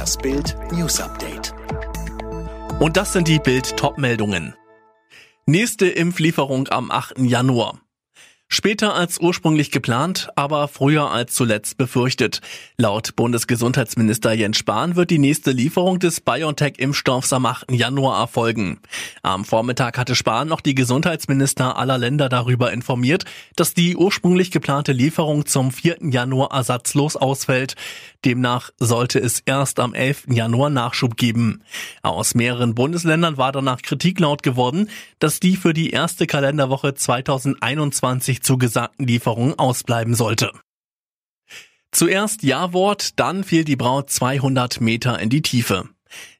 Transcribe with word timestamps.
Das 0.00 0.16
Bild 0.16 0.56
News 0.72 0.98
Update. 0.98 1.52
Und 2.78 2.96
das 2.96 3.12
sind 3.12 3.28
die 3.28 3.38
Bild 3.38 3.76
Topmeldungen. 3.76 4.54
Nächste 5.44 5.88
Impflieferung 5.88 6.68
am 6.68 6.90
8. 6.90 7.18
Januar. 7.18 7.82
Später 8.52 8.96
als 8.96 9.20
ursprünglich 9.20 9.70
geplant, 9.70 10.28
aber 10.34 10.66
früher 10.66 11.12
als 11.12 11.34
zuletzt 11.34 11.76
befürchtet. 11.76 12.40
Laut 12.78 13.14
Bundesgesundheitsminister 13.14 14.32
Jens 14.32 14.58
Spahn 14.58 14.96
wird 14.96 15.10
die 15.10 15.20
nächste 15.20 15.52
Lieferung 15.52 16.00
des 16.00 16.20
BioNTech-Impfstoffs 16.20 17.32
am 17.32 17.46
8. 17.46 17.70
Januar 17.70 18.18
erfolgen. 18.18 18.80
Am 19.22 19.44
Vormittag 19.44 19.96
hatte 19.98 20.16
Spahn 20.16 20.48
noch 20.48 20.62
die 20.62 20.74
Gesundheitsminister 20.74 21.76
aller 21.76 21.96
Länder 21.96 22.28
darüber 22.28 22.72
informiert, 22.72 23.24
dass 23.54 23.72
die 23.72 23.96
ursprünglich 23.96 24.50
geplante 24.50 24.90
Lieferung 24.90 25.46
zum 25.46 25.70
4. 25.70 25.98
Januar 26.10 26.50
ersatzlos 26.50 27.14
ausfällt. 27.14 27.76
Demnach 28.24 28.70
sollte 28.78 29.18
es 29.18 29.40
erst 29.40 29.80
am 29.80 29.94
11. 29.94 30.26
Januar 30.30 30.70
Nachschub 30.70 31.16
geben. 31.16 31.62
Aus 32.02 32.34
mehreren 32.34 32.74
Bundesländern 32.74 33.36
war 33.36 33.52
danach 33.52 33.82
Kritik 33.82 34.20
laut 34.20 34.42
geworden, 34.42 34.90
dass 35.18 35.40
die 35.40 35.56
für 35.56 35.72
die 35.72 35.90
erste 35.90 36.26
Kalenderwoche 36.26 36.94
2021 36.94 38.42
zugesagten 38.42 39.06
Lieferungen 39.06 39.58
ausbleiben 39.58 40.14
sollte. 40.14 40.52
Zuerst 41.92 42.42
Ja-Wort, 42.42 43.18
dann 43.18 43.42
fiel 43.42 43.64
die 43.64 43.76
Braut 43.76 44.10
200 44.10 44.80
Meter 44.80 45.18
in 45.18 45.28
die 45.28 45.42
Tiefe. 45.42 45.88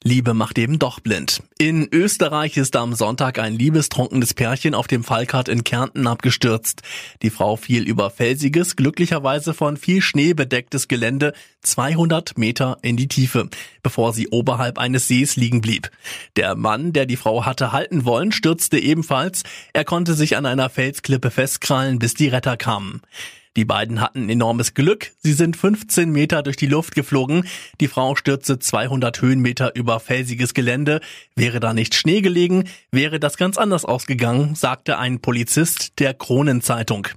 Liebe 0.02 0.34
macht 0.34 0.59
eben 0.59 0.79
doch 0.79 1.01
blind. 1.01 1.42
In 1.59 1.88
Österreich 1.92 2.56
ist 2.56 2.77
am 2.77 2.95
Sonntag 2.95 3.38
ein 3.38 3.55
liebestrunkenes 3.55 4.34
Pärchen 4.34 4.74
auf 4.74 4.87
dem 4.87 5.05
Falkart 5.05 5.48
in 5.48 5.65
Kärnten 5.65 6.06
abgestürzt. 6.06 6.83
Die 7.23 7.30
Frau 7.30 7.56
fiel 7.56 7.87
über 7.87 8.10
felsiges, 8.10 8.77
glücklicherweise 8.77 9.55
von 9.55 9.77
viel 9.77 10.01
Schnee 10.01 10.33
bedecktes 10.33 10.88
Gelände 10.88 11.34
200 11.62 12.38
Meter 12.38 12.79
in 12.83 12.96
die 12.96 13.09
Tiefe, 13.09 13.48
bevor 13.83 14.12
sie 14.12 14.29
oberhalb 14.29 14.79
eines 14.79 15.06
Sees 15.09 15.37
liegen 15.37 15.60
blieb. 15.60 15.90
Der 16.37 16.55
Mann, 16.57 16.93
der 16.93 17.07
die 17.07 17.16
Frau 17.16 17.45
hatte 17.45 17.73
halten 17.73 18.05
wollen, 18.05 18.32
stürzte 18.32 18.79
ebenfalls. 18.79 19.43
Er 19.73 19.84
konnte 19.84 20.15
sich 20.15 20.37
an 20.37 20.46
einer 20.46 20.71
Felsklippe 20.71 21.30
festkrallen, 21.30 21.99
bis 21.99 22.15
die 22.15 22.29
Retter 22.29 22.57
kamen. 22.57 23.02
Die 23.56 23.65
beiden 23.65 24.01
hatten 24.01 24.29
enormes 24.29 24.74
Glück. 24.74 25.10
Sie 25.18 25.32
sind 25.32 25.56
15 25.56 26.10
Meter 26.10 26.45
durch 26.45 26.56
die 26.56 26.68
Luft 26.68 26.95
geflogen. 26.95 27.45
Die 27.80 27.88
Frau 27.88 28.15
stürzte 28.15 28.60
200 28.60 29.20
Höhenmeter 29.20 29.74
über 29.74 29.98
felsiges 29.98 30.54
Gelände. 30.54 31.01
Wäre 31.34 31.59
da 31.59 31.74
nicht 31.74 31.96
Schnee 31.96 32.21
gelegen, 32.21 32.68
wäre 32.93 33.18
das 33.18 33.37
ganz 33.37 33.59
anders 33.59 33.84
ausgegangen, 33.84 34.54
sagte 34.54 34.98
ein 34.98 35.21
Polizist 35.21 35.98
der 35.98 36.15
Kronenzeitung. 36.15 37.09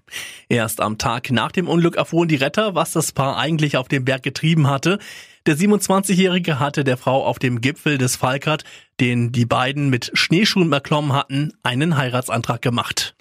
Erst 0.50 0.82
am 0.82 0.98
Tag 0.98 1.30
nach 1.30 1.52
dem 1.52 1.68
Unglück 1.68 1.98
erfuhren 1.98 2.28
die 2.28 2.36
Retter, 2.36 2.74
was 2.74 2.94
das 2.94 3.12
Paar 3.12 3.38
eigentlich 3.38 3.78
auf 3.78 3.88
dem 3.88 4.04
Berg 4.04 4.24
getrieben 4.24 4.68
hatte. 4.68 4.98
Der 5.46 5.56
27-Jährige 5.56 6.60
hatte 6.60 6.84
der 6.84 6.98
Frau 6.98 7.24
auf 7.26 7.38
dem 7.38 7.62
Gipfel 7.62 8.00
des 8.00 8.16
Falkert, 8.16 8.64
den 9.00 9.32
die 9.32 9.46
beiden 9.46 9.90
mit 9.90 10.10
Schneeschuhen 10.14 10.72
erklommen 10.72 11.14
hatten, 11.14 11.52
einen 11.62 11.96
Heiratsantrag 11.96 12.62
gemacht. 12.62 13.14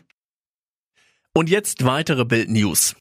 Und 1.34 1.48
jetzt 1.48 1.86
weitere 1.86 2.26
Bild-News. 2.26 2.94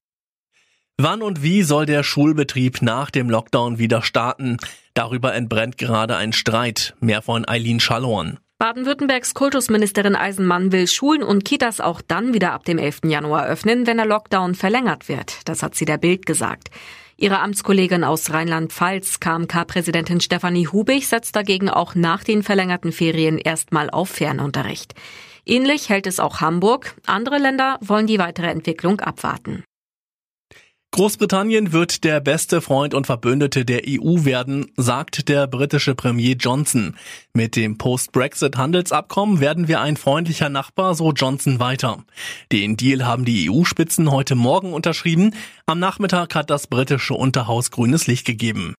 Wann 0.98 1.22
und 1.22 1.44
wie 1.44 1.64
soll 1.64 1.86
der 1.86 2.02
Schulbetrieb 2.04 2.82
nach 2.82 3.12
dem 3.12 3.30
Lockdown 3.30 3.78
wieder 3.78 4.02
starten? 4.02 4.56
Darüber 4.94 5.34
entbrennt 5.34 5.78
gerade 5.78 6.16
ein 6.16 6.32
Streit. 6.32 6.96
Mehr 7.02 7.22
von 7.22 7.46
Eileen 7.46 7.82
Schallorn. 7.82 8.40
Baden-Württembergs 8.58 9.34
Kultusministerin 9.34 10.16
Eisenmann 10.16 10.72
will 10.72 10.88
Schulen 10.88 11.24
und 11.24 11.44
Kitas 11.44 11.82
auch 11.82 12.00
dann 12.00 12.34
wieder 12.34 12.54
ab 12.54 12.64
dem 12.64 12.78
11. 12.78 13.02
Januar 13.06 13.48
öffnen, 13.48 13.86
wenn 13.86 13.98
der 13.98 14.06
Lockdown 14.06 14.56
verlängert 14.56 15.10
wird. 15.10 15.40
Das 15.50 15.62
hat 15.62 15.76
sie 15.76 15.86
der 15.86 15.98
Bild 15.98 16.26
gesagt. 16.26 16.70
Ihre 17.18 17.40
Amtskollegin 17.40 18.06
aus 18.06 18.32
Rheinland-Pfalz, 18.32 19.20
KMK-Präsidentin 19.20 20.22
Stefanie 20.22 20.68
Hubig, 20.68 21.08
setzt 21.08 21.36
dagegen 21.36 21.70
auch 21.70 21.96
nach 21.96 22.24
den 22.24 22.44
verlängerten 22.44 22.94
Ferien 22.94 23.38
erstmal 23.38 23.90
auf 23.90 24.10
Fernunterricht. 24.10 24.96
Ähnlich 25.46 25.90
hält 25.90 26.08
es 26.08 26.20
auch 26.20 26.42
Hamburg. 26.42 26.96
Andere 27.06 27.38
Länder 27.38 27.78
wollen 27.82 28.08
die 28.08 28.20
weitere 28.20 28.48
Entwicklung 28.48 29.00
abwarten. 29.00 29.64
Großbritannien 30.94 31.72
wird 31.72 32.04
der 32.04 32.20
beste 32.20 32.60
Freund 32.60 32.94
und 32.94 33.08
Verbündete 33.08 33.64
der 33.64 33.84
EU 33.88 34.26
werden, 34.26 34.74
sagt 34.76 35.30
der 35.30 35.48
britische 35.48 35.96
Premier 35.96 36.36
Johnson. 36.36 36.98
Mit 37.34 37.56
dem 37.56 37.78
Post-Brexit-Handelsabkommen 37.78 39.40
werden 39.40 39.70
wir 39.70 39.80
ein 39.80 39.96
freundlicher 39.96 40.50
Nachbar, 40.50 40.94
so 40.94 41.14
Johnson 41.14 41.62
weiter. 41.62 42.04
Den 42.52 42.76
Deal 42.76 43.06
haben 43.06 43.24
die 43.24 43.50
EU-Spitzen 43.50 44.12
heute 44.12 44.36
Morgen 44.36 44.74
unterschrieben. 44.74 45.34
Am 45.66 45.80
Nachmittag 45.80 46.36
hat 46.36 46.50
das 46.50 46.68
britische 46.68 47.14
Unterhaus 47.14 47.72
grünes 47.72 48.08
Licht 48.08 48.26
gegeben. 48.26 48.74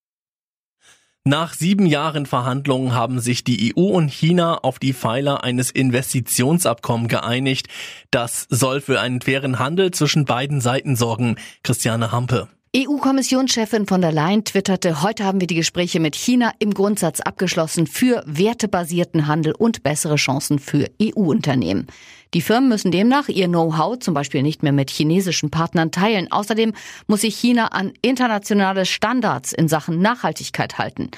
Nach 1.25 1.55
sieben 1.55 1.87
Jahren 1.87 2.27
Verhandlungen 2.27 2.95
haben 2.95 3.21
sich 3.21 3.45
die 3.45 3.73
EU 3.77 3.83
und 3.83 4.09
China 4.09 4.59
auf 4.59 4.81
die 4.81 4.93
Pfeiler 4.93 5.45
eines 5.45 5.71
Investitionsabkommens 5.71 7.11
geeinigt. 7.11 7.69
Das 8.11 8.49
soll 8.51 8.81
für 8.81 9.01
einen 9.01 9.21
fairen 9.21 9.61
Handel 9.61 9.93
zwischen 9.93 10.25
beiden 10.25 10.61
Seiten 10.61 10.97
sorgen. 10.97 11.37
Christiane 11.63 12.11
Hampe. 12.11 12.49
EU-Kommissionschefin 12.75 13.87
von 13.87 14.01
der 14.01 14.13
Leyen 14.13 14.47
twitterte, 14.47 15.03
heute 15.03 15.27
haben 15.27 15.41
wir 15.41 15.47
die 15.47 15.57
Gespräche 15.57 16.01
mit 16.01 16.17
China 16.17 16.53
im 16.59 16.73
Grundsatz 16.73 17.21
abgeschlossen 17.21 17.87
für 17.87 18.23
wertebasierten 18.25 19.27
Handel 19.27 19.53
und 19.53 19.83
bessere 19.83 20.17
Chancen 20.17 20.59
für 20.59 20.89
EU-Unternehmen. 21.03 21.87
Die 22.33 22.41
Firmen 22.41 22.71
müssen 22.71 22.91
demnach 22.91 23.29
ihr 23.29 23.47
Know-how 23.47 23.99
zum 23.99 24.15
Beispiel 24.15 24.43
nicht 24.43 24.63
mehr 24.63 24.73
mit 24.73 24.89
chinesischen 24.89 25.51
Partnern 25.51 25.91
teilen. 25.91 26.33
Außerdem 26.33 26.73
muss 27.09 27.21
sich 27.21 27.37
China 27.37 27.67
an 27.67 27.93
internationale 28.01 28.87
Standards 28.87 29.53
in 29.53 29.69
Sachen 29.69 30.01
Nachhaltigkeit 30.01 30.79
halten. 30.79 31.11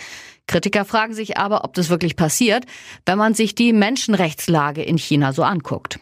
Kritiker 0.48 0.84
fragen 0.84 1.14
sich 1.14 1.38
aber, 1.38 1.62
ob 1.62 1.74
das 1.74 1.88
wirklich 1.88 2.16
passiert, 2.16 2.64
wenn 3.06 3.16
man 3.16 3.34
sich 3.34 3.54
die 3.54 3.72
Menschenrechtslage 3.72 4.82
in 4.82 4.98
China 4.98 5.32
so 5.32 5.44
anguckt. 5.44 6.00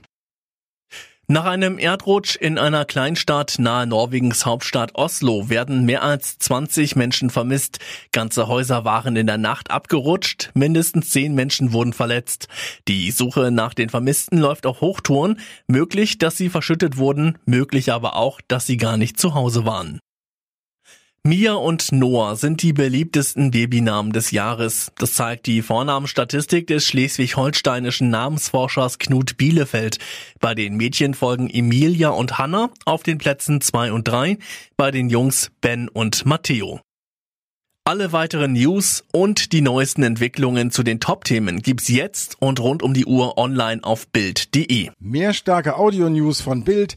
Nach 1.33 1.47
einem 1.47 1.79
Erdrutsch 1.79 2.37
in 2.37 2.59
einer 2.59 2.85
Kleinstadt 2.85 3.55
nahe 3.59 3.87
Norwegens 3.87 4.45
Hauptstadt 4.45 4.97
Oslo 4.97 5.49
werden 5.49 5.87
mehr 5.87 6.03
als 6.03 6.37
20 6.37 6.95
Menschen 6.95 7.31
vermisst. 7.31 7.79
Ganze 8.13 8.49
Häuser 8.49 8.85
waren 8.85 9.17
in 9.17 9.27
der 9.27 9.39
Nacht 9.39 9.71
abgerutscht, 9.71 10.51
mindestens 10.53 11.09
10 11.09 11.35
Menschen 11.35 11.73
wurden 11.73 11.95
verletzt. 11.95 12.49
Die 12.87 13.11
Suche 13.11 13.51
nach 13.51 13.73
den 13.73 13.89
Vermissten 13.89 14.37
läuft 14.37 14.67
auf 14.67 14.83
Hochtouren. 14.83 15.41
Möglich, 15.67 16.19
dass 16.19 16.37
sie 16.37 16.51
verschüttet 16.51 16.99
wurden, 16.99 17.39
möglich 17.47 17.93
aber 17.93 18.17
auch, 18.17 18.43
dass 18.47 18.67
sie 18.67 18.77
gar 18.77 18.99
nicht 18.99 19.19
zu 19.19 19.33
Hause 19.33 19.65
waren. 19.65 20.01
Mia 21.25 21.53
und 21.53 21.93
Noah 21.93 22.35
sind 22.35 22.63
die 22.63 22.73
beliebtesten 22.73 23.53
Babynamen 23.53 24.13
des 24.13 24.33
Jahres. 24.33 24.91
Das 24.99 25.13
zeigt 25.13 25.47
die 25.47 25.63
Vornamenstatistik 25.63 26.67
des 26.67 26.85
schleswig-holsteinischen 26.85 28.11
Namensforschers 28.11 28.99
Knut 28.99 29.37
Bielefeld. 29.37 29.99
Bei 30.41 30.57
den 30.57 30.77
Mädchen 30.77 31.15
folgen 31.15 31.49
Emilia 31.49 32.09
und 32.09 32.39
Hannah 32.39 32.71
auf 32.87 33.05
den 33.05 33.19
Plätzen 33.19 33.61
zwei 33.61 33.93
und 33.93 34.09
drei, 34.09 34.37
bei 34.77 34.91
den 34.91 35.11
Jungs 35.11 35.53
Ben 35.61 35.89
und 35.89 36.27
Matteo. 36.27 36.81
Alle 37.85 38.13
weiteren 38.13 38.55
News 38.55 39.05
und 39.13 39.53
die 39.53 39.61
neuesten 39.61 40.03
Entwicklungen 40.03 40.73
zu 40.73 40.83
den 40.83 40.99
Top-Themen 40.99 41.63
gibt's 41.63 41.87
jetzt 41.87 42.37
und 42.41 42.59
rund 42.59 42.83
um 42.83 42.95
die 42.95 43.07
Uhr 43.07 43.39
online 43.39 43.85
auf 43.85 44.09
Bild.de. 44.09 44.91
Mehr 44.99 45.35
starke 45.35 45.77
Audio-News 45.77 46.41
von 46.41 46.65
Bild 46.65 46.97